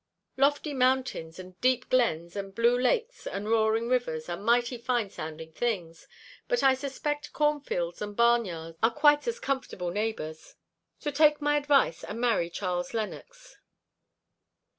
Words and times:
Lofty 0.35 0.73
mountains 0.73 1.37
and 1.37 1.61
deep 1.61 1.87
glens, 1.87 2.35
and 2.35 2.55
blue 2.55 2.75
lakes 2.75 3.27
and 3.27 3.47
roaring 3.47 3.87
rivers, 3.87 4.29
are 4.29 4.35
mighty 4.35 4.79
fine 4.79 5.11
sounding 5.11 5.51
things; 5.53 6.07
but 6.47 6.63
I 6.63 6.73
suspect 6.73 7.33
cornfields 7.33 8.01
and 8.01 8.15
barnyards 8.15 8.79
are 8.81 8.89
quit 8.89 9.27
as 9.27 9.39
comfortable 9.39 9.91
neighbours; 9.91 10.55
so 10.97 11.11
take 11.11 11.39
my 11.39 11.55
advice 11.55 12.03
and 12.03 12.19
marry 12.19 12.49
Charles 12.49 12.95
Lennox." 12.95 13.57